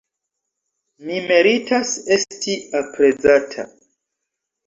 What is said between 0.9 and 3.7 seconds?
Mi meritas esti aprezata.